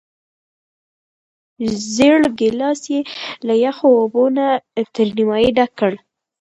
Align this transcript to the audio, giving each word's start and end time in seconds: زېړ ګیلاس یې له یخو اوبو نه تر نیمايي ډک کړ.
زېړ 1.93 2.21
ګیلاس 2.39 2.81
یې 2.93 3.01
له 3.47 3.53
یخو 3.65 3.87
اوبو 3.99 4.23
نه 4.37 4.47
تر 4.93 5.07
نیمايي 5.17 5.49
ډک 5.57 5.71
کړ. 5.79 5.91